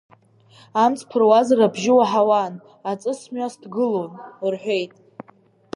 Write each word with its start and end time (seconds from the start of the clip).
Амҵ 0.83 0.99
ԥыруазар 1.09 1.59
абжьы 1.67 1.93
уаҳауан, 1.97 2.53
аҵыс-мҩас 2.89 3.53
ҭгылон,— 3.61 4.11
рҳәеит. 4.53 4.93